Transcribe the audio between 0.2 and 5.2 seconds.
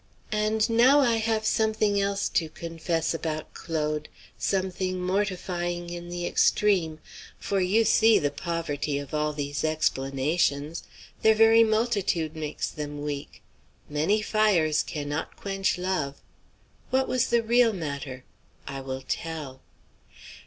And now I have something else to confess about Claude; something